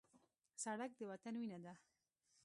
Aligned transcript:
سړک 0.63 0.91
د 0.95 0.99
وطن 1.11 1.33
وینه 1.39 1.59
ده. 1.65 1.73